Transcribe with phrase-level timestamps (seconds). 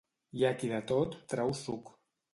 [0.37, 1.97] Hi ha qui de tot trau suc.